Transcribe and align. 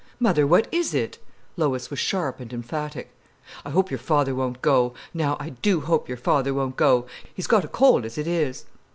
"Mother, 0.19 0.47
what 0.47 0.67
is 0.73 0.95
it?" 0.95 1.19
Lois 1.57 1.91
was 1.91 1.99
sharp 1.99 2.39
and 2.39 2.51
emphatic. 2.51 3.11
"I 3.63 3.69
hope 3.69 3.91
your 3.91 3.99
father 3.99 4.33
won't 4.33 4.63
go. 4.63 4.95
Now 5.13 5.37
I 5.39 5.49
do 5.49 5.81
hope 5.81 6.07
your 6.07 6.17
father 6.17 6.55
won't 6.55 6.75
go. 6.75 7.05
He's 7.31 7.45
got 7.45 7.63
a 7.65 7.67
cold 7.67 8.03
as 8.03 8.17
it 8.17 8.25
is." 8.25 8.65